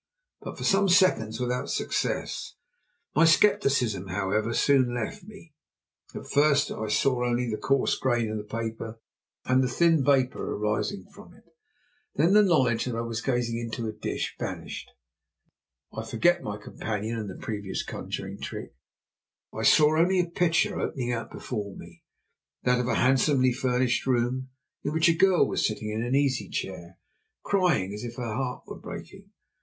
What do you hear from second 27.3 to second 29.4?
crying as if her heart were breaking.